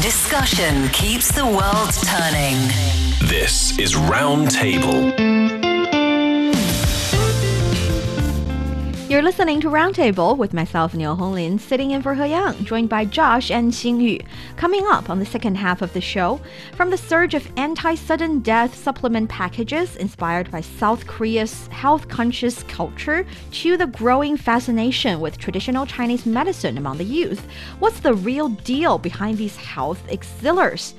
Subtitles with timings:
[0.00, 2.56] Discussion keeps the world turning.
[3.28, 5.61] This is Roundtable.
[9.12, 13.04] You're listening to Roundtable with myself, Niu Honglin, sitting in for He Yang, joined by
[13.04, 14.24] Josh and Xingyu.
[14.56, 16.40] Coming up on the second half of the show,
[16.78, 23.76] from the surge of anti-sudden death supplement packages inspired by South Korea's health-conscious culture to
[23.76, 27.46] the growing fascination with traditional Chinese medicine among the youth,
[27.80, 30.94] what's the real deal behind these health auxiliaries?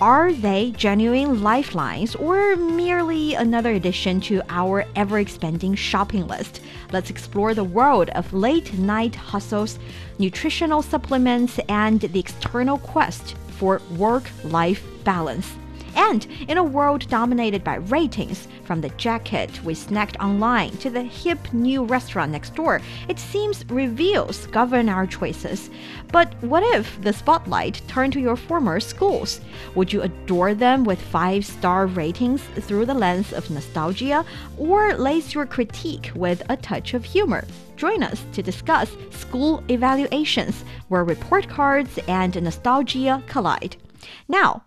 [0.00, 6.60] Are they genuine lifelines or merely another addition to our ever expanding shopping list?
[6.92, 9.80] Let's explore the world of late night hustles,
[10.20, 15.52] nutritional supplements, and the external quest for work life balance.
[15.98, 21.02] And in a world dominated by ratings, from the jacket we snacked online to the
[21.02, 25.70] hip new restaurant next door, it seems reviews govern our choices.
[26.12, 29.40] But what if the spotlight turned to your former schools?
[29.74, 34.24] Would you adore them with five star ratings through the lens of nostalgia,
[34.56, 37.44] or lace your critique with a touch of humor?
[37.76, 43.76] Join us to discuss school evaluations, where report cards and nostalgia collide.
[44.28, 44.62] Now,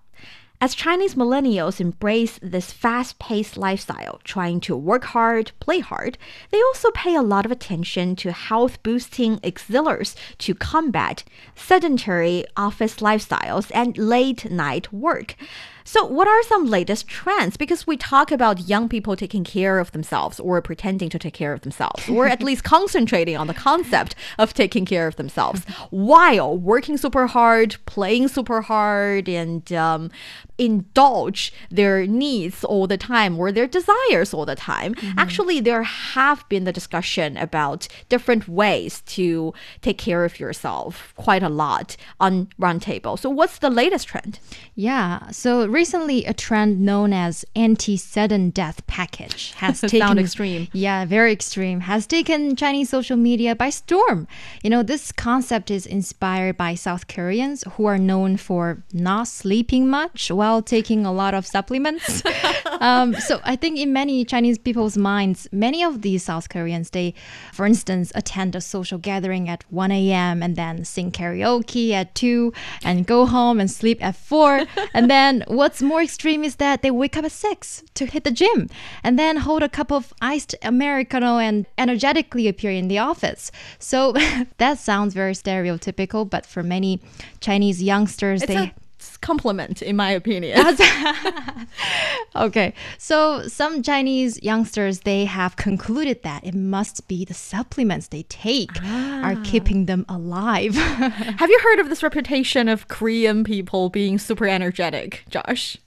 [0.61, 6.19] as Chinese millennials embrace this fast paced lifestyle, trying to work hard, play hard,
[6.51, 11.23] they also pay a lot of attention to health boosting auxiliaries to combat
[11.55, 15.35] sedentary office lifestyles and late night work.
[15.83, 17.57] So, what are some latest trends?
[17.57, 21.53] Because we talk about young people taking care of themselves or pretending to take care
[21.53, 26.57] of themselves, or at least concentrating on the concept of taking care of themselves while
[26.57, 30.11] working super hard, playing super hard, and um,
[30.57, 34.93] indulge their needs all the time or their desires all the time.
[34.95, 35.19] Mm-hmm.
[35.19, 41.43] Actually, there have been the discussion about different ways to take care of yourself quite
[41.43, 43.17] a lot on Roundtable.
[43.17, 44.39] So, what's the latest trend?
[44.75, 45.31] Yeah.
[45.31, 50.67] So, recently, a trend known as anti-sudden death package has taken Sound extreme.
[50.73, 51.81] Yeah, very extreme.
[51.81, 54.27] Has taken Chinese social media by storm.
[54.63, 59.87] You know, this concept is inspired by South Koreans who are known for not sleeping
[59.87, 62.23] much while taking a lot of supplements.
[62.79, 67.13] um, so I think in many Chinese people's minds, many of these South Koreans, they,
[67.53, 70.43] for instance, attend a social gathering at 1 a.m.
[70.43, 72.53] and then sing karaoke at 2
[72.83, 74.65] and go home and sleep at 4.
[74.93, 78.31] and then what's more extreme is that they wake up at 6 to hit the
[78.31, 78.67] gym
[79.03, 83.51] and then hold a cup of iced Americano and energetically appear in the office.
[83.77, 84.15] So
[84.57, 86.99] that sounds very stereotypical, but for many
[87.41, 88.73] Chinese youngsters, it's they
[89.21, 90.59] compliment, in my opinion.
[92.35, 98.23] okay, so some Chinese youngsters they have concluded that it must be the supplements they
[98.23, 99.23] take ah.
[99.23, 100.75] are keeping them alive.
[100.75, 105.77] have you heard of this reputation of Korean people being super energetic, Josh?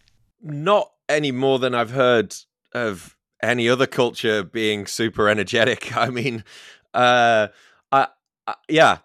[0.40, 2.34] Not any more than I've heard
[2.72, 5.96] of any other culture being super energetic.
[5.96, 6.44] I mean,
[6.92, 7.48] uh,
[7.92, 8.08] I,
[8.46, 8.98] I yeah,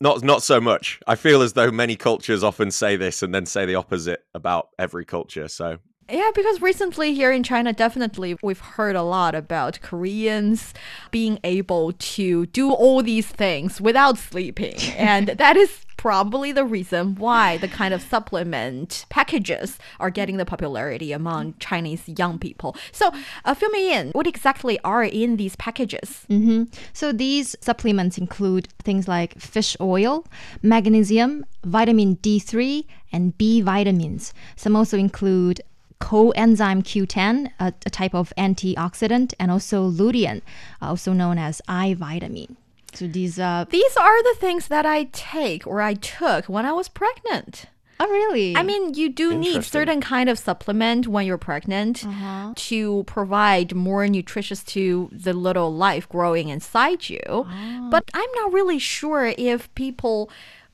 [0.00, 1.00] not not so much.
[1.06, 4.70] I feel as though many cultures often say this and then say the opposite about
[4.78, 5.48] every culture.
[5.48, 5.78] So
[6.10, 10.74] yeah, because recently here in China, definitely we've heard a lot about Koreans
[11.10, 14.76] being able to do all these things without sleeping.
[14.96, 20.46] and that is probably the reason why the kind of supplement packages are getting the
[20.46, 22.74] popularity among Chinese young people.
[22.90, 23.12] So,
[23.44, 24.10] uh, fill me in.
[24.12, 26.24] What exactly are in these packages?
[26.30, 26.72] Mm-hmm.
[26.94, 30.24] So, these supplements include things like fish oil,
[30.62, 34.32] magnesium, vitamin D3, and B vitamins.
[34.56, 35.60] Some also include
[36.00, 40.42] coenzyme Q10, a, a type of antioxidant, and also lutein,
[40.80, 42.56] also known as eye vitamin.
[42.92, 46.72] So these uh these are the things that I take or I took when I
[46.72, 47.66] was pregnant.
[48.02, 48.56] Oh, really?
[48.56, 52.54] I mean, you do need certain kind of supplement when you're pregnant uh-huh.
[52.56, 57.20] to provide more nutritious to the little life growing inside you.
[57.28, 57.88] Oh.
[57.90, 60.30] But I'm not really sure if people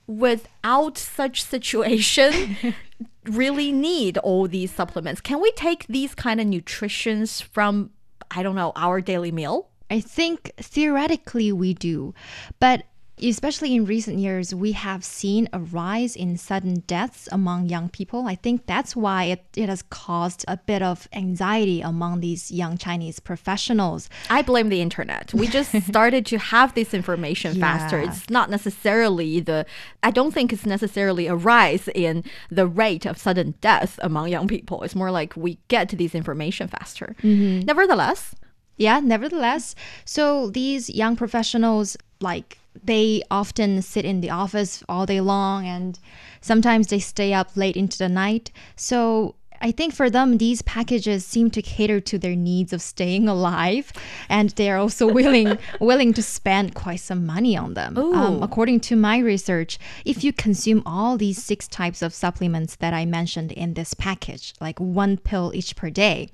[0.06, 2.56] without such situation
[3.24, 5.20] really need all these supplements.
[5.20, 7.90] Can we take these kind of nutritions from
[8.30, 9.68] I don't know, our daily meal?
[9.90, 12.12] I think theoretically we do,
[12.58, 12.84] but
[13.22, 18.26] especially in recent years, we have seen a rise in sudden deaths among young people.
[18.26, 22.76] I think that's why it, it has caused a bit of anxiety among these young
[22.76, 24.10] Chinese professionals.
[24.28, 25.32] I blame the internet.
[25.32, 27.78] We just started to have this information yeah.
[27.78, 27.98] faster.
[27.98, 29.64] It's not necessarily the,
[30.02, 34.46] I don't think it's necessarily a rise in the rate of sudden death among young
[34.46, 34.82] people.
[34.82, 37.16] It's more like we get to this information faster.
[37.22, 37.66] Mm-hmm.
[37.66, 38.34] Nevertheless,
[38.76, 39.74] yeah, nevertheless,
[40.04, 45.98] so these young professionals like they often sit in the office all day long and
[46.40, 48.50] sometimes they stay up late into the night.
[48.76, 53.26] So I think for them, these packages seem to cater to their needs of staying
[53.26, 53.92] alive,
[54.28, 57.98] and they are also willing willing to spend quite some money on them.
[57.98, 62.94] Um, according to my research, if you consume all these six types of supplements that
[62.94, 66.30] I mentioned in this package, like one pill each per day,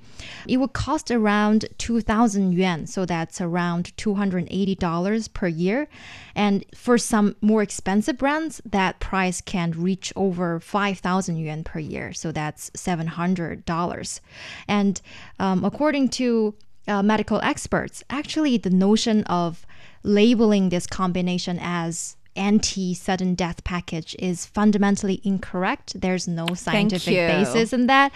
[0.46, 2.86] it would cost around two thousand yuan.
[2.86, 5.88] So that's around two hundred eighty dollars per year,
[6.34, 11.78] and for some more expensive brands, that price can reach over five thousand yuan per
[11.78, 12.12] year.
[12.12, 13.21] So that's seven hundred
[13.64, 14.20] dollars.
[14.68, 15.00] And
[15.38, 16.54] um, according to
[16.88, 19.66] uh, medical experts, actually, the notion of
[20.02, 26.00] labeling this combination as anti sudden death package is fundamentally incorrect.
[26.00, 28.12] There's no scientific basis in that.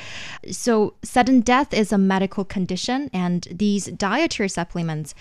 [0.51, 5.15] So, sudden death is a medical condition, and these dietary supplements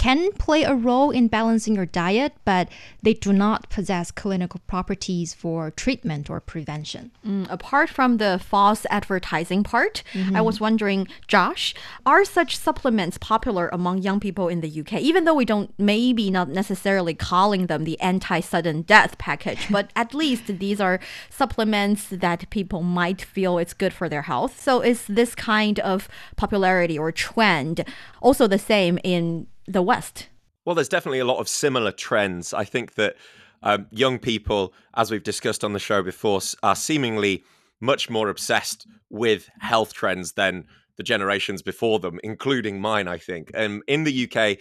[0.00, 2.70] can play a role in balancing your diet, but
[3.02, 7.10] they do not possess clinical properties for treatment or prevention.
[7.22, 10.42] Mm, apart from the false advertising part, I mm-hmm.
[10.42, 11.74] was wondering, Josh,
[12.06, 14.94] are such supplements popular among young people in the UK?
[14.94, 19.90] Even though we don't, maybe not necessarily calling them the anti sudden death package, but
[19.96, 20.98] at least these are
[21.28, 24.58] supplements that people might feel it's good for their health.
[24.58, 27.84] So is this kind of popularity or trend
[28.22, 30.28] also the same in the West?
[30.64, 32.52] Well, there's definitely a lot of similar trends.
[32.52, 33.16] I think that
[33.62, 37.44] um, young people, as we've discussed on the show before, are seemingly
[37.80, 43.50] much more obsessed with health trends than the generations before them, including mine, I think.
[43.54, 44.58] And in the UK,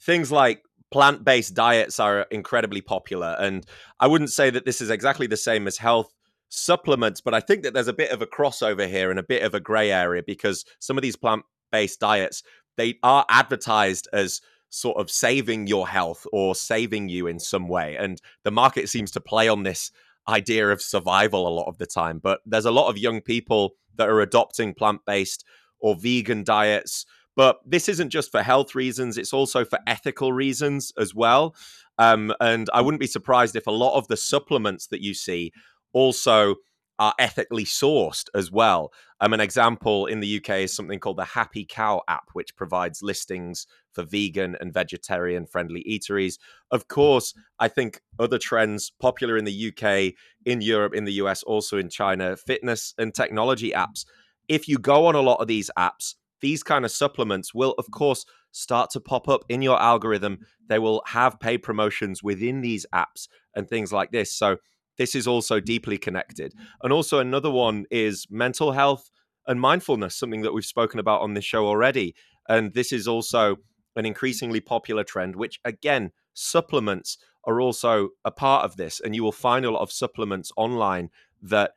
[0.00, 3.36] things like plant based diets are incredibly popular.
[3.38, 3.66] And
[4.00, 6.12] I wouldn't say that this is exactly the same as health
[6.48, 9.42] supplements, but I think that there's a bit of a crossover here and a bit
[9.42, 12.42] of a gray area because some of these plant based diets,
[12.76, 14.40] they are advertised as
[14.70, 17.96] sort of saving your health or saving you in some way.
[17.96, 19.90] And the market seems to play on this
[20.28, 22.18] idea of survival a lot of the time.
[22.18, 25.44] But there's a lot of young people that are adopting plant based
[25.78, 27.04] or vegan diets.
[27.36, 31.54] But this isn't just for health reasons, it's also for ethical reasons as well.
[31.98, 35.52] Um, and I wouldn't be surprised if a lot of the supplements that you see
[35.92, 36.56] also
[37.02, 38.92] are ethically sourced as well.
[39.20, 43.02] Um, an example in the UK is something called the Happy Cow app, which provides
[43.02, 46.38] listings for vegan and vegetarian friendly eateries.
[46.70, 50.14] Of course, I think other trends popular in the UK,
[50.46, 54.04] in Europe, in the US, also in China, fitness and technology apps.
[54.46, 57.90] If you go on a lot of these apps, these kind of supplements will, of
[57.90, 60.38] course, start to pop up in your algorithm.
[60.68, 63.26] They will have paid promotions within these apps
[63.56, 64.32] and things like this.
[64.32, 64.58] So,
[64.98, 66.54] this is also deeply connected.
[66.82, 69.10] And also, another one is mental health
[69.46, 72.14] and mindfulness, something that we've spoken about on this show already.
[72.48, 73.56] And this is also
[73.96, 79.00] an increasingly popular trend, which again, supplements are also a part of this.
[79.00, 81.10] And you will find a lot of supplements online
[81.42, 81.72] that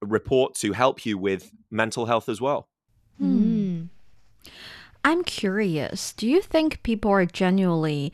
[0.00, 2.68] report to help you with mental health as well.
[3.20, 3.88] Mm.
[5.04, 6.12] I'm curious.
[6.12, 8.12] Do you think people are genuinely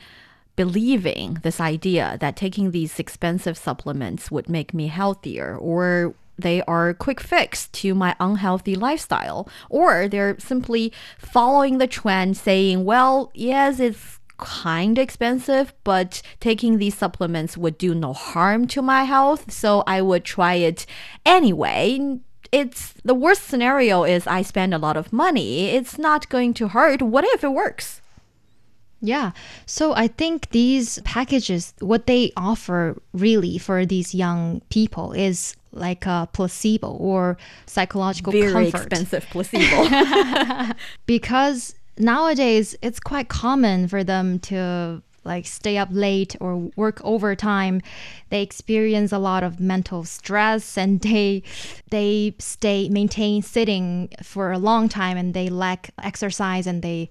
[0.57, 6.89] believing this idea that taking these expensive supplements would make me healthier or they are
[6.89, 13.31] a quick fix to my unhealthy lifestyle or they're simply following the trend saying, well,
[13.35, 19.05] yes, it's kind of expensive, but taking these supplements would do no harm to my
[19.05, 20.87] health, so I would try it
[21.25, 22.19] anyway.
[22.51, 25.71] It's the worst scenario is I spend a lot of money.
[25.71, 27.03] It's not going to hurt.
[27.03, 28.01] What if it works?
[29.05, 29.33] Yeah.
[29.67, 36.07] So I think these packages, what they offer really for these young people is like
[36.07, 38.93] a placebo or psychological Very comfort.
[38.93, 40.73] expensive placebo.
[41.07, 47.81] because nowadays it's quite common for them to like stay up late or work overtime
[48.31, 51.43] they experience a lot of mental stress and they
[51.91, 57.09] they stay maintain sitting for a long time and they lack exercise and they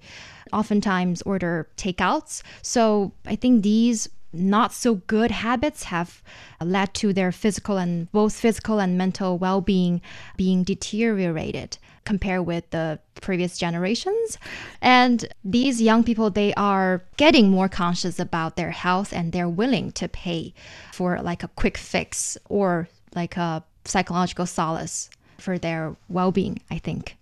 [0.52, 2.42] oftentimes order takeouts.
[2.62, 6.22] So i think these not so good habits have
[6.60, 10.00] led to their physical and both physical and mental well-being
[10.36, 14.38] being deteriorated compared with the previous generations.
[14.80, 19.92] And these young people they are getting more conscious about their health and they're willing
[19.92, 20.54] to pay
[20.92, 27.16] for like a quick fix or like a psychological solace for their well-being i think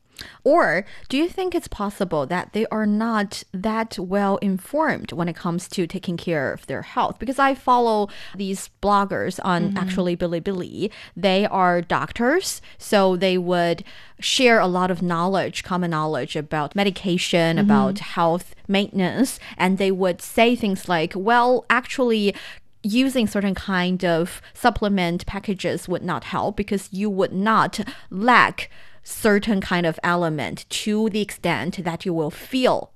[0.45, 5.37] Or do you think it's possible that they are not that well informed when it
[5.37, 7.19] comes to taking care of their health?
[7.19, 9.79] Because I follow these bloggers on mm-hmm.
[9.79, 10.91] actually Bilibili.
[11.17, 13.85] They are doctors, so they would
[14.21, 17.65] share a lot of knowledge, common knowledge about medication, mm-hmm.
[17.65, 22.35] about health maintenance, and they would say things like, well, actually,
[22.83, 28.69] using certain kind of supplement packages would not help because you would not lack
[29.03, 32.93] certain kind of element to the extent that you will feel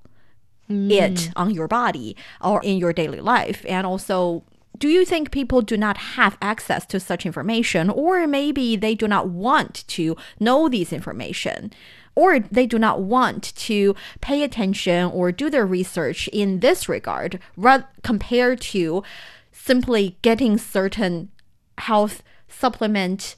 [0.69, 1.33] it mm.
[1.35, 3.65] on your body or in your daily life.
[3.67, 4.43] And also
[4.77, 7.89] do you think people do not have access to such information?
[7.89, 11.73] Or maybe they do not want to know these information?
[12.15, 17.39] Or they do not want to pay attention or do their research in this regard
[17.55, 19.03] rather compared to
[19.51, 21.29] simply getting certain
[21.77, 23.35] health supplement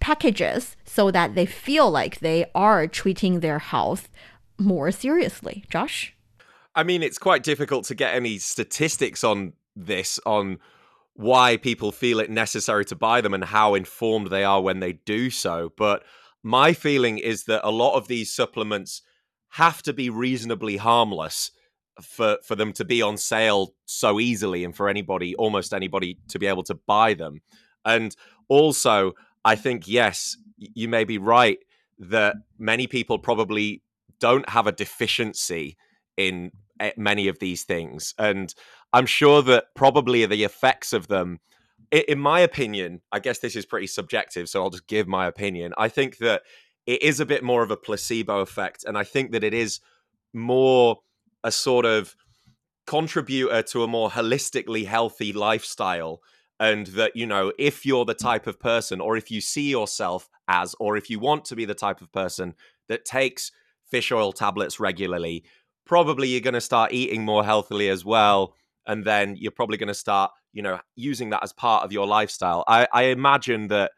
[0.00, 4.08] packages so that they feel like they are treating their health
[4.58, 5.64] more seriously.
[5.70, 6.14] Josh?
[6.74, 10.58] I mean, it's quite difficult to get any statistics on this, on
[11.14, 14.92] why people feel it necessary to buy them and how informed they are when they
[14.92, 15.72] do so.
[15.76, 16.04] But
[16.42, 19.02] my feeling is that a lot of these supplements
[19.50, 21.50] have to be reasonably harmless
[22.00, 26.38] for for them to be on sale so easily and for anybody almost anybody to
[26.38, 27.42] be able to buy them.
[27.84, 28.14] And
[28.48, 29.12] also
[29.44, 31.58] i think yes you may be right
[31.98, 33.82] that many people probably
[34.18, 35.76] don't have a deficiency
[36.16, 36.50] in
[36.96, 38.54] many of these things and
[38.92, 41.38] i'm sure that probably the effects of them
[41.90, 45.72] in my opinion i guess this is pretty subjective so i'll just give my opinion
[45.76, 46.42] i think that
[46.86, 49.80] it is a bit more of a placebo effect and i think that it is
[50.32, 50.98] more
[51.44, 52.14] a sort of
[52.86, 56.20] contributor to a more holistically healthy lifestyle
[56.60, 60.28] and that you know if you're the type of person or if you see yourself
[60.46, 62.54] as or if you want to be the type of person
[62.88, 63.50] that takes
[63.90, 65.42] fish oil tablets regularly
[65.84, 68.54] probably you're going to start eating more healthily as well
[68.86, 72.06] and then you're probably going to start you know using that as part of your
[72.06, 72.62] lifestyle.
[72.68, 73.92] I, I imagine that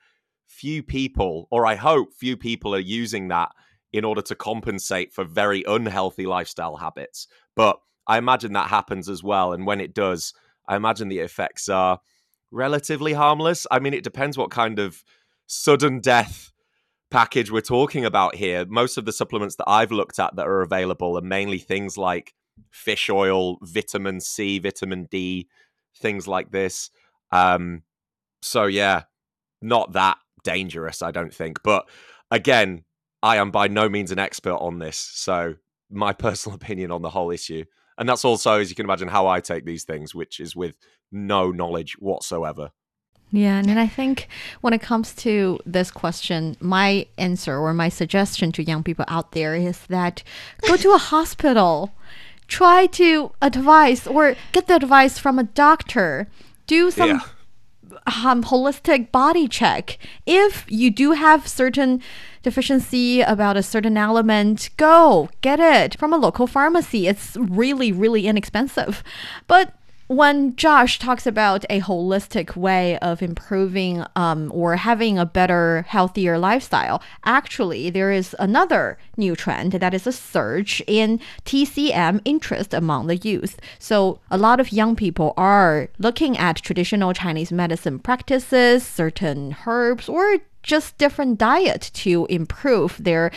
[0.47, 3.49] few people or i hope few people are using that
[3.90, 7.26] in order to compensate for very unhealthy lifestyle habits
[7.57, 10.35] but i imagine that happens as well and when it does
[10.69, 12.00] i imagine the effects are
[12.52, 13.66] relatively harmless.
[13.71, 15.02] I mean it depends what kind of
[15.47, 16.52] sudden death
[17.11, 18.64] package we're talking about here.
[18.66, 22.35] Most of the supplements that i've looked at that are available are mainly things like
[22.71, 25.49] fish oil vitamin c vitamin d
[25.97, 26.90] things like this.
[27.32, 27.82] Um
[28.42, 29.04] so yeah
[29.61, 31.62] not that dangerous i don't think.
[31.62, 31.88] But
[32.30, 32.85] again
[33.23, 34.97] i am by no means an expert on this.
[34.99, 35.54] So
[35.90, 37.64] my personal opinion on the whole issue
[37.99, 40.76] and that's also as you can imagine how i take these things which is with
[41.12, 42.70] no knowledge whatsoever.
[43.30, 44.28] Yeah, and I think
[44.61, 49.32] when it comes to this question, my answer or my suggestion to young people out
[49.32, 50.22] there is that
[50.62, 51.92] go to a hospital,
[52.46, 56.28] try to advise or get the advice from a doctor,
[56.66, 57.20] do some yeah
[58.06, 59.99] um, holistic body check.
[60.26, 62.02] If you do have certain
[62.42, 67.06] deficiency about a certain element, go get it from a local pharmacy.
[67.06, 69.02] It's really, really inexpensive.
[69.46, 69.75] But
[70.16, 76.38] when Josh talks about a holistic way of improving um, or having a better, healthier
[76.38, 83.07] lifestyle, actually, there is another new trend that is a surge in TCM interest among
[83.07, 83.59] the youth.
[83.78, 90.09] So, a lot of young people are looking at traditional Chinese medicine practices, certain herbs,
[90.09, 93.33] or just different diet to improve their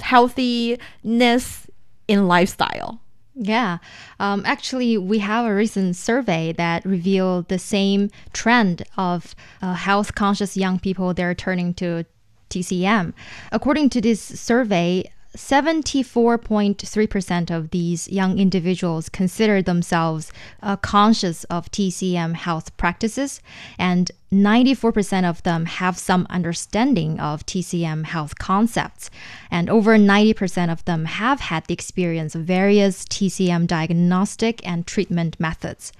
[0.00, 1.66] healthiness
[2.08, 3.00] in lifestyle.
[3.36, 3.78] Yeah.
[4.18, 10.14] Um, actually, we have a recent survey that revealed the same trend of uh, health
[10.14, 12.06] conscious young people they're turning to
[12.48, 13.12] TCM.
[13.52, 20.30] According to this survey, 74.3% of these young individuals consider themselves
[20.62, 23.40] uh, conscious of TCM health practices,
[23.78, 29.08] and 94% of them have some understanding of TCM health concepts.
[29.50, 35.38] And over 90% of them have had the experience of various TCM diagnostic and treatment
[35.38, 35.92] methods.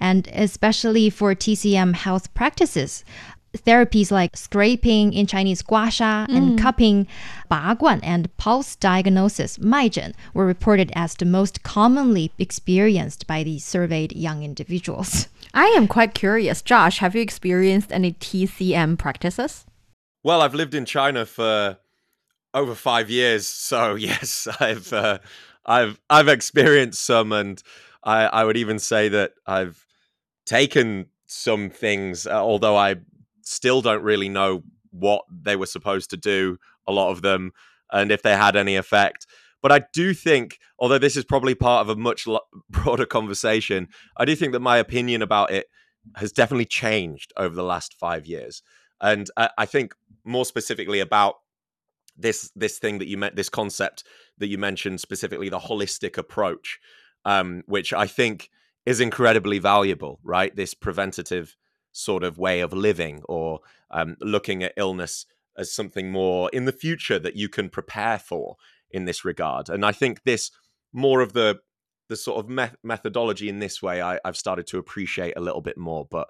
[0.00, 3.04] And especially for TCM health practices,
[3.56, 6.36] therapies like scraping in Chinese guasha mm.
[6.36, 7.06] and cupping,
[7.50, 14.12] baguan and pulse diagnosis, maizhen, were reported as the most commonly experienced by the surveyed
[14.12, 15.28] young individuals.
[15.54, 16.62] I am quite curious.
[16.62, 19.64] Josh, have you experienced any TCM practices?
[20.22, 21.78] Well, I've lived in China for
[22.52, 25.18] over five years, so yes, I've uh,
[25.64, 27.62] I've I've experienced some, and
[28.02, 29.86] I, I would even say that I've
[30.44, 32.96] taken some things, uh, although I
[33.44, 36.58] still don't really know what they were supposed to do.
[36.86, 37.52] A lot of them,
[37.92, 39.26] and if they had any effect.
[39.62, 43.88] But I do think, although this is probably part of a much lo- broader conversation,
[44.16, 45.66] I do think that my opinion about it
[46.16, 48.62] has definitely changed over the last five years.
[49.00, 51.36] And I, I think more specifically about
[52.16, 54.04] this this thing that you meant this concept
[54.38, 56.78] that you mentioned specifically the holistic approach
[57.24, 58.50] um, which i think
[58.86, 60.54] is incredibly valuable, right?
[60.54, 61.56] This preventative
[61.94, 63.60] sort of way of living or
[63.90, 68.56] um, looking at illness as something more in the future that you can prepare for
[68.90, 69.68] in this regard.
[69.68, 70.50] And I think this
[70.92, 71.60] more of the
[72.08, 75.62] the sort of me- methodology in this way I, have started to appreciate a little
[75.62, 76.06] bit more.
[76.10, 76.28] But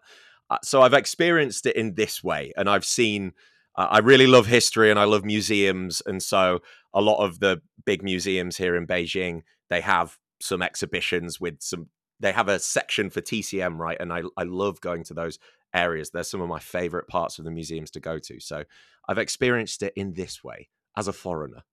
[0.48, 3.32] uh, so I've experienced it in this way, and I've seen.
[3.76, 6.60] Uh, I really love history and I love museums, and so
[6.92, 11.88] a lot of the big museums here in Beijing they have some exhibitions with some.
[12.20, 13.96] They have a section for TCM, right?
[14.00, 15.38] And I I love going to those
[15.74, 16.10] areas.
[16.10, 18.40] They're some of my favorite parts of the museums to go to.
[18.40, 18.64] So
[19.08, 21.64] I've experienced it in this way as a foreigner,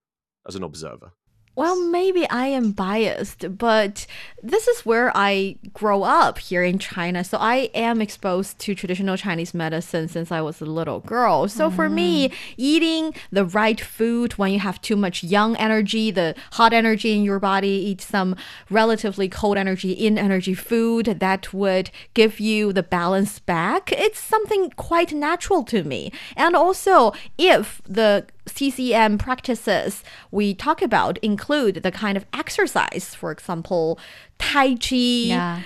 [0.47, 1.13] as an observer.
[1.53, 4.07] Well, maybe I am biased, but
[4.41, 7.25] this is where I grow up here in China.
[7.25, 11.49] So I am exposed to traditional Chinese medicine since I was a little girl.
[11.49, 11.75] So mm.
[11.75, 12.33] for me, mm.
[12.55, 17.23] eating the right food when you have too much young energy, the hot energy in
[17.23, 18.37] your body, eat some
[18.69, 23.91] relatively cold energy in energy food that would give you the balance back.
[23.91, 26.13] It's something quite natural to me.
[26.37, 33.31] And also, if the TCM practices we talk about include the kind of exercise, for
[33.31, 33.99] example,
[34.39, 35.61] Tai Chi, yeah,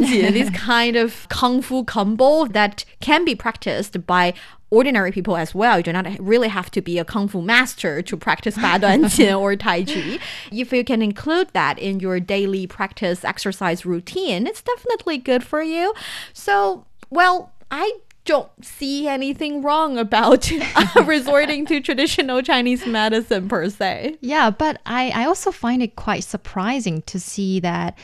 [0.32, 4.34] this kind of Kung Fu combo that can be practiced by
[4.70, 5.78] ordinary people as well.
[5.78, 9.56] You do not really have to be a Kung Fu master to practice 八段锦 or
[9.56, 10.18] Tai Chi.
[10.52, 15.62] If you can include that in your daily practice exercise routine, it's definitely good for
[15.62, 15.94] you.
[16.34, 17.92] So, well, I
[18.28, 24.18] don't see anything wrong about uh, resorting to traditional Chinese medicine per se.
[24.20, 27.96] Yeah, but I, I also find it quite surprising to see that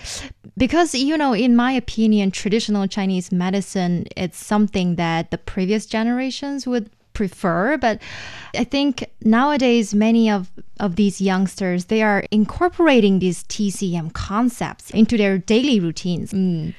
[0.57, 6.66] because, you know, in my opinion, traditional Chinese medicine, it's something that the previous generations
[6.66, 8.02] would prefer but
[8.57, 10.50] i think nowadays many of
[10.81, 16.75] of these youngsters they are incorporating these tcm concepts into their daily routines mm.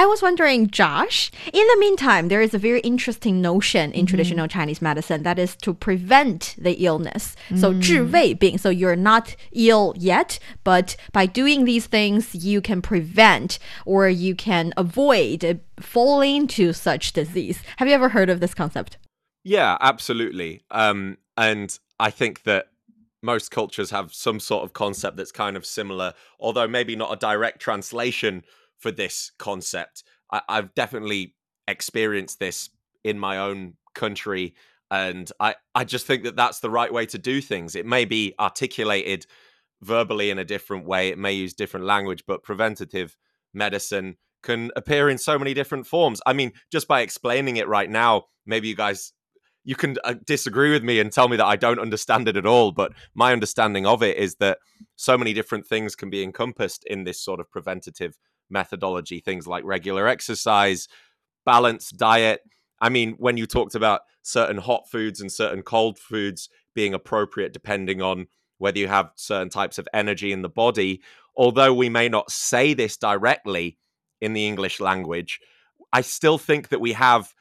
[0.00, 4.06] I was wondering, Josh, in the meantime, there is a very interesting notion in mm-hmm.
[4.06, 7.36] traditional Chinese medicine that is to prevent the illness.
[7.50, 7.58] Mm.
[7.60, 13.58] So, 治未病, so you're not ill yet, but by doing these things, you can prevent
[13.84, 17.62] or you can avoid falling to such disease.
[17.76, 18.96] Have you ever heard of this concept?
[19.44, 20.62] Yeah, absolutely.
[20.70, 22.68] Um, and I think that
[23.22, 27.16] most cultures have some sort of concept that's kind of similar, although maybe not a
[27.16, 28.44] direct translation
[28.77, 30.03] for this concept.
[30.31, 31.35] I, I've definitely
[31.67, 32.69] experienced this
[33.03, 34.55] in my own country
[34.91, 37.75] and I, I just think that that's the right way to do things.
[37.75, 39.25] It may be articulated
[39.81, 43.17] verbally in a different way, it may use different language, but preventative
[43.53, 46.21] medicine can appear in so many different forms.
[46.25, 49.13] I mean, just by explaining it right now, maybe you guys
[49.67, 52.45] you can uh, disagree with me and tell me that I don't understand it at
[52.45, 54.59] all, but my understanding of it is that
[54.95, 58.17] so many different things can be encompassed in this sort of preventative
[58.49, 60.87] methodology, things like regular exercise,
[61.45, 62.41] balanced diet.
[62.79, 67.53] I mean, when you talked about certain hot foods and certain cold foods being appropriate
[67.53, 68.27] depending on
[68.57, 71.01] whether you have certain types of energy in the body,
[71.35, 73.77] although we may not say this directly
[74.21, 75.39] in the English language,
[75.91, 77.33] I still think that we have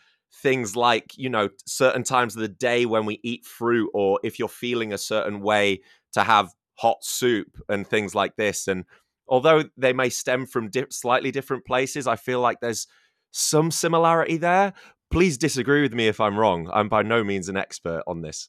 [0.43, 4.39] things like, you know, certain times of the day when we eat fruit, or if
[4.39, 5.81] you're feeling a certain way,
[6.13, 8.69] to have hot soup and things like this.
[8.69, 8.85] And
[9.27, 12.87] although they may stem from di- slightly different places, I feel like there's
[13.31, 14.73] some similarity there.
[15.11, 16.71] Please disagree with me if I'm wrong.
[16.73, 18.49] I'm by no means an expert on this.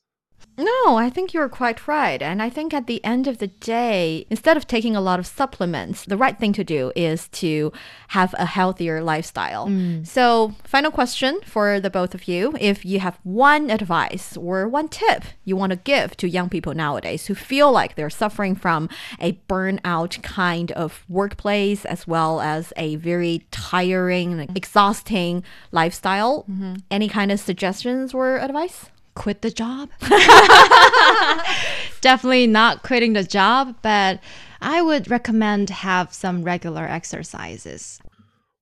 [0.57, 2.21] No, I think you're quite right.
[2.21, 5.27] And I think at the end of the day, instead of taking a lot of
[5.27, 7.73] supplements, the right thing to do is to
[8.09, 9.67] have a healthier lifestyle.
[9.67, 10.07] Mm.
[10.07, 12.53] So, final question for the both of you.
[12.59, 16.73] If you have one advice or one tip you want to give to young people
[16.73, 22.73] nowadays who feel like they're suffering from a burnout kind of workplace as well as
[22.77, 26.81] a very tiring, exhausting lifestyle, mm -hmm.
[26.89, 28.89] any kind of suggestions or advice?
[29.15, 29.89] Quit the job.
[32.01, 34.19] Definitely not quitting the job, but
[34.61, 37.99] I would recommend have some regular exercises.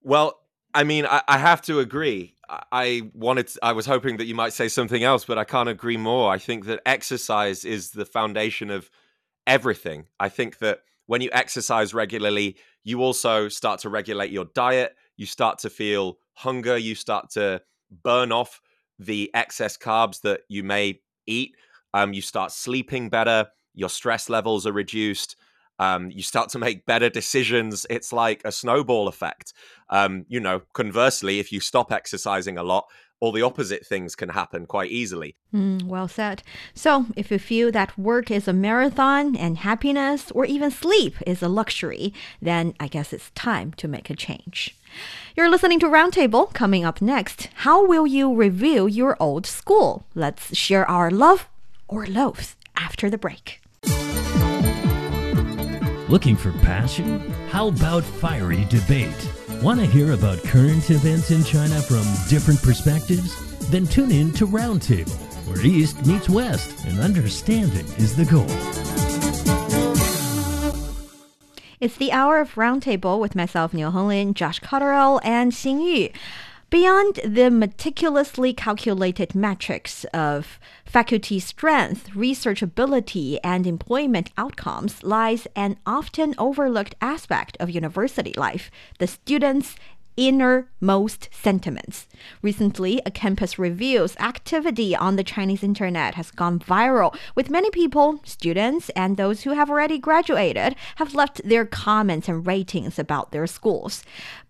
[0.02, 0.40] Well,
[0.74, 2.36] I mean, I, I have to agree.
[2.72, 5.70] I wanted to, I was hoping that you might say something else, but I can't
[5.70, 6.32] agree more.
[6.32, 8.90] I think that exercise is the foundation of
[9.48, 10.08] everything.
[10.20, 15.26] I think that when you exercise regularly, you also start to regulate your diet, you
[15.26, 17.62] start to feel hunger, you start to
[18.04, 18.62] burn off
[19.00, 21.56] the excess carbs that you may eat.
[21.94, 25.36] Um, you start sleeping better, your stress levels are reduced.
[25.80, 27.86] Um, you start to make better decisions.
[27.90, 29.54] It's like a snowball effect.
[29.90, 32.86] Um, you know, conversely, if you stop exercising a lot,
[33.20, 35.36] all the opposite things can happen quite easily.
[35.54, 36.44] Mm, well said.
[36.74, 41.42] So, if you feel that work is a marathon and happiness or even sleep is
[41.42, 44.76] a luxury, then I guess it's time to make a change.
[45.36, 46.54] You're listening to Roundtable.
[46.54, 50.06] Coming up next, how will you review your old school?
[50.16, 51.48] Let's share our love
[51.88, 53.62] or loathe after the break.
[56.10, 57.20] Looking for passion?
[57.50, 59.30] How about fiery debate?
[59.64, 63.70] Want to hear about current events in China from different perspectives?
[63.72, 68.83] Then tune in to Roundtable, where East meets West and understanding is the goal.
[71.84, 76.14] It's the hour of Roundtable with myself, Niu Honglin, Josh Cotterill, and Xingyu.
[76.70, 86.34] Beyond the meticulously calculated metrics of faculty strength, researchability, and employment outcomes lies an often
[86.38, 89.76] overlooked aspect of university life the students'
[90.16, 92.08] innermost sentiments.
[92.42, 98.22] Recently, a campus review's activity on the Chinese internet has gone viral, with many people,
[98.24, 103.48] students, and those who have already graduated, have left their comments and ratings about their
[103.48, 104.04] schools.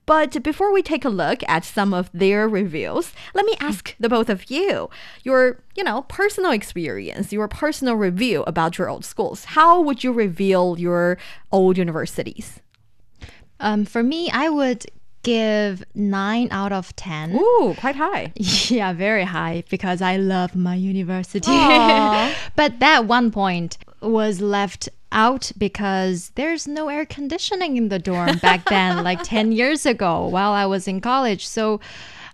[0.06, 4.10] But before we take a look at some of their reviews, let me ask the
[4.10, 4.90] both of you
[5.24, 9.46] your, you know, personal experience, your personal review about your old schools.
[9.46, 11.18] How would you reveal your
[11.52, 12.60] old universities?
[13.62, 14.86] Um, for me, I would
[15.24, 17.36] give nine out of ten.
[17.36, 18.34] Ooh, quite high.
[18.70, 21.52] Yeah, very high because I love my university.
[22.56, 28.38] But that one point was left out because there's no air conditioning in the dorm
[28.38, 31.48] back then, like 10 years ago while I was in college.
[31.48, 31.80] So,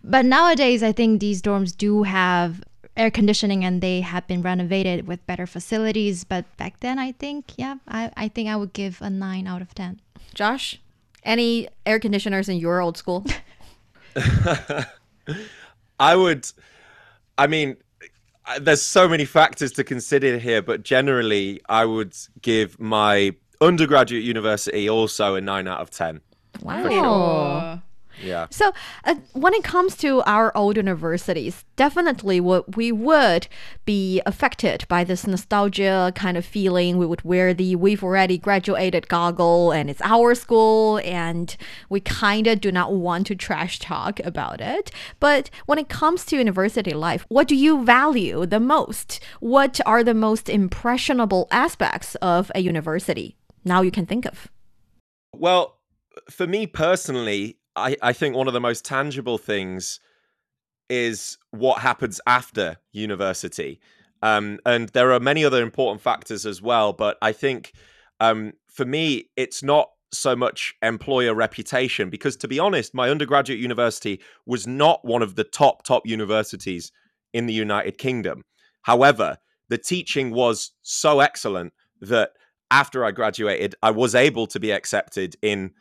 [0.04, 2.64] but nowadays, I think these dorms do have
[2.96, 6.24] air conditioning and they have been renovated with better facilities.
[6.24, 9.62] But back then, I think, yeah, I, I think I would give a nine out
[9.62, 10.02] of 10.
[10.34, 10.80] Josh,
[11.24, 13.26] any air conditioners in your old school?
[16.00, 16.48] I would,
[17.38, 17.78] I mean,
[18.60, 24.90] there's so many factors to consider here, but generally, I would give my undergraduate university
[24.90, 26.22] also a nine out of 10.
[26.62, 27.82] Wow.
[28.22, 28.48] Yeah.
[28.50, 28.72] So,
[29.06, 33.48] uh, when it comes to our old universities, definitely what we would
[33.86, 36.98] be affected by this nostalgia kind of feeling.
[36.98, 41.56] We would wear the "we've already graduated" goggle, and it's our school, and
[41.90, 44.92] we kind of do not want to trash talk about it.
[45.20, 49.20] But when it comes to university life, what do you value the most?
[49.40, 53.36] What are the most impressionable aspects of a university?
[53.64, 54.48] Now you can think of.
[55.34, 55.78] Well,
[56.30, 60.00] for me personally, I, I think one of the most tangible things
[60.90, 63.80] is what happens after university.
[64.22, 66.94] Um, and there are many other important factors as well.
[66.94, 67.74] But I think
[68.20, 73.60] um, for me, it's not so much employer reputation because, to be honest, my undergraduate
[73.60, 76.92] university was not one of the top, top universities
[77.34, 78.44] in the United Kingdom.
[78.84, 79.38] However,
[79.70, 82.32] the teaching was so excellent that
[82.72, 85.72] after I graduated, I was able to be accepted in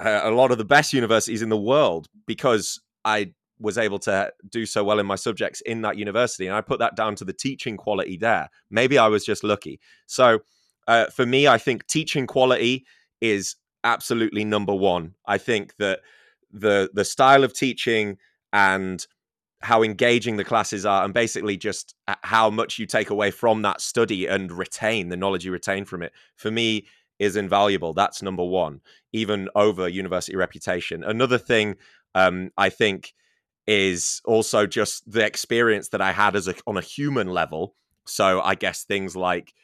[0.00, 4.64] a lot of the best universities in the world because I was able to do
[4.64, 6.46] so well in my subjects in that university.
[6.46, 8.48] And I put that down to the teaching quality there.
[8.70, 9.78] Maybe I was just lucky.
[10.06, 10.40] So
[10.88, 12.86] uh, for me, I think teaching quality
[13.20, 15.14] is absolutely number one.
[15.26, 16.00] I think that
[16.50, 18.16] the the style of teaching
[18.52, 19.06] and
[19.62, 23.80] how engaging the classes are and basically just how much you take away from that
[23.80, 26.86] study and retain the knowledge you retain from it for me
[27.20, 27.92] is invaluable.
[27.92, 28.80] That's number one
[29.12, 31.04] even over university reputation.
[31.04, 31.76] Another thing
[32.16, 33.14] um, i think
[33.66, 37.76] is also just the experience that i had as a on a human level.
[38.06, 39.54] So i guess things like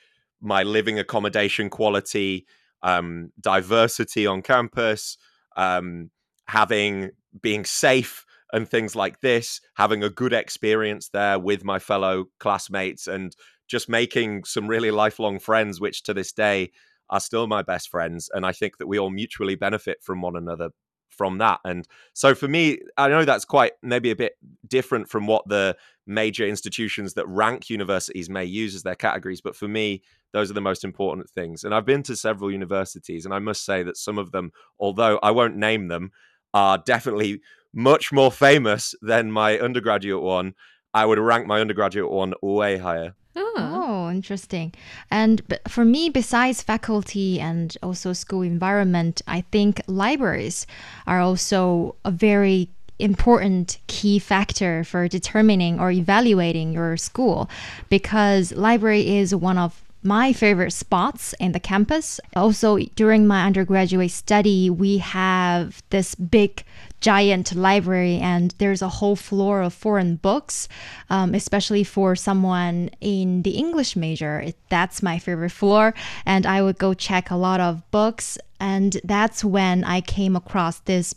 [0.41, 2.47] my living accommodation quality
[2.83, 5.19] um, diversity on campus
[5.57, 6.11] um,
[6.47, 7.11] having
[7.43, 13.07] being safe and things like this, having a good experience there with my fellow classmates
[13.07, 13.35] and
[13.67, 16.71] just making some really lifelong friends, which to this day
[17.11, 18.31] are still my best friends.
[18.33, 20.71] And I think that we all mutually benefit from one another
[21.09, 21.61] from that.
[21.65, 24.35] And so for me, I know that's quite maybe a bit
[24.67, 29.41] different from what the major institutions that rank universities may use as their categories.
[29.41, 31.65] But for me, those are the most important things.
[31.65, 35.19] And I've been to several universities, and I must say that some of them, although
[35.23, 36.11] I won't name them,
[36.53, 37.41] are definitely
[37.73, 40.55] much more famous than my undergraduate one.
[40.93, 43.15] I would rank my undergraduate one way higher.
[43.37, 44.73] Oh, interesting.
[45.11, 50.67] And for me, besides faculty and also school environment, I think libraries
[51.07, 57.51] are also a very important key factor for determining or evaluating your school
[57.91, 62.21] because library is one of my favorite spots in the campus.
[62.35, 66.65] Also, during my undergraduate study, we have this big
[67.07, 70.69] giant library and there's a whole floor of foreign books,
[71.09, 74.41] um, especially for someone in the English major.
[74.41, 75.95] It, that's my favorite floor.
[76.25, 78.39] And I would go check a lot of books.
[78.59, 81.15] And that's when I came across this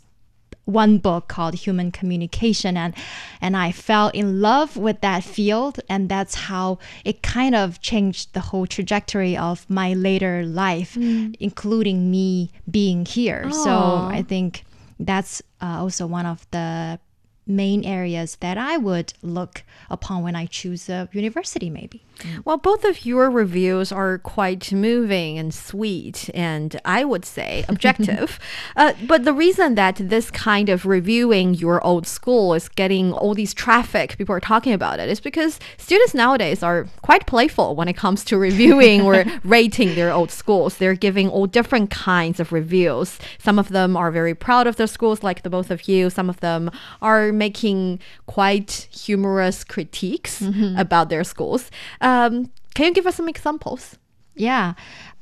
[0.66, 2.94] one book called Human Communication and
[3.42, 8.34] and I fell in love with that field and that's how it kind of changed
[8.34, 10.96] the whole trajectory of my later life
[11.40, 13.50] including me being here.
[13.50, 14.10] So Oh.
[14.20, 14.64] I think
[15.00, 17.00] that's uh, also one of the
[17.48, 22.04] main areas that I would look upon when I choose a university maybe.
[22.20, 22.46] Mm.
[22.46, 28.40] Well, both of your reviews are quite moving and sweet, and I would say objective.
[28.76, 33.34] uh, but the reason that this kind of reviewing your old school is getting all
[33.34, 37.88] these traffic, people are talking about it, is because students nowadays are quite playful when
[37.88, 40.78] it comes to reviewing or rating their old schools.
[40.78, 43.20] They're giving all different kinds of reviews.
[43.38, 46.10] Some of them are very proud of their schools, like the both of you.
[46.10, 50.78] Some of them are making quite humorous critiques mm-hmm.
[50.78, 51.72] about their schools.
[52.02, 53.98] Uh, Um, can you give us some examples?
[54.36, 54.74] Yeah.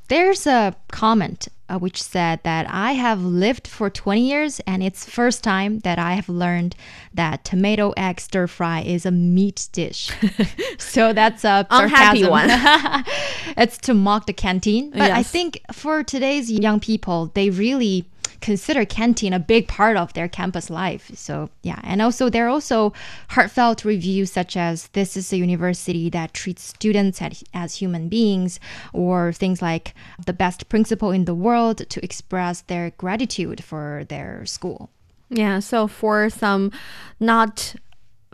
[0.08, 5.04] There's a comment uh, which said that I have lived for 20 years and it's
[5.04, 6.74] first time that I have learned
[7.12, 10.10] that tomato egg stir fry is a meat dish.
[10.78, 12.48] so that's a Unhappy one.
[13.58, 14.90] it's to mock the canteen.
[14.90, 18.06] But I think for today's young people, they really
[18.40, 21.10] consider canteen a big part of their campus life.
[21.14, 22.92] So yeah, and also there are also
[23.28, 28.60] heartfelt reviews such as this is a university that treats students as, as human beings,
[28.92, 34.44] or things like the best principal in the world to express their gratitude for their
[34.46, 34.90] school.
[35.30, 36.72] Yeah, so for some
[37.20, 37.74] not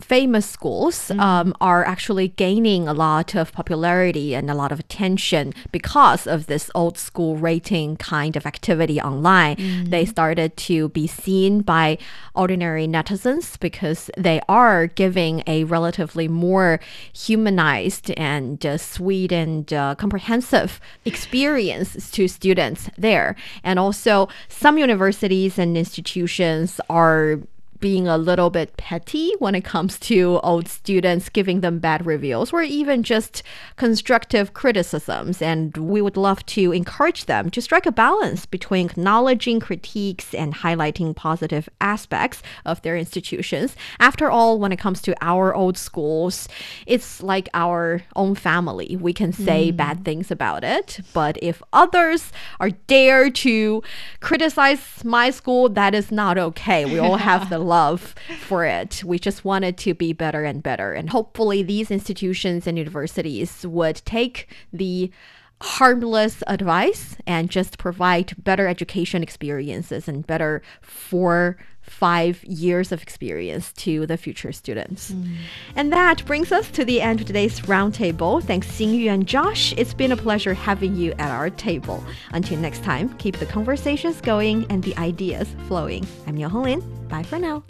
[0.01, 5.53] famous schools um, are actually gaining a lot of popularity and a lot of attention
[5.71, 9.57] because of this old school rating kind of activity online.
[9.91, 11.99] They started to be seen by
[12.35, 16.81] ordinary netizens because they are giving a relatively more
[17.13, 23.37] humanized and uh, sweet and uh, comprehensive experience to students there.
[23.63, 27.39] And also, some universities and institutions are
[27.85, 32.51] being a little bit petty when it comes to old students giving them bad reviews
[32.51, 33.43] or even just
[33.77, 35.43] constructive criticisms.
[35.43, 40.55] And we would love to encourage them to strike a balance between acknowledging critiques and
[40.55, 43.77] highlighting positive aspects of their institutions.
[44.01, 46.49] After all when it comes to our old schools
[46.87, 48.97] it's like our own family.
[48.99, 49.77] We can say mm.
[49.77, 51.01] bad things about it.
[51.13, 53.83] But if others are dare to
[54.21, 56.87] criticize my school that is not okay.
[56.87, 59.03] We all have the love for it.
[59.05, 60.93] We just wanted to be better and better.
[60.93, 64.37] And hopefully these institutions and universities would take
[64.73, 65.11] the
[65.61, 73.73] harmless advice and just provide better education experiences and better four five years of experience
[73.75, 75.13] to the future students.
[75.13, 75.37] Mm.
[75.77, 78.43] And that brings us to the end of today's roundtable.
[78.43, 79.75] Thanks Xingyu and Josh.
[79.77, 82.05] It's been a pleasure having you at our table.
[82.33, 86.07] Until next time keep the conversations going and the ideas flowing.
[86.27, 87.63] I'm Niu Honglin bye for now